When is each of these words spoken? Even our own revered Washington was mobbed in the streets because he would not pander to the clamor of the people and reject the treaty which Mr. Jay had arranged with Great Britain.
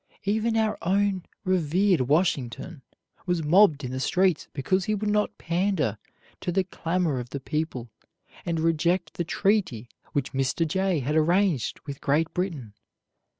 Even 0.23 0.57
our 0.57 0.79
own 0.81 1.27
revered 1.43 2.01
Washington 2.07 2.81
was 3.27 3.43
mobbed 3.43 3.83
in 3.83 3.91
the 3.91 3.99
streets 3.99 4.47
because 4.51 4.85
he 4.85 4.95
would 4.95 5.11
not 5.11 5.37
pander 5.37 5.99
to 6.39 6.51
the 6.51 6.63
clamor 6.63 7.19
of 7.19 7.29
the 7.29 7.39
people 7.39 7.87
and 8.43 8.59
reject 8.59 9.13
the 9.13 9.23
treaty 9.23 9.89
which 10.11 10.33
Mr. 10.33 10.67
Jay 10.67 11.01
had 11.01 11.15
arranged 11.15 11.79
with 11.85 12.01
Great 12.01 12.33
Britain. 12.33 12.73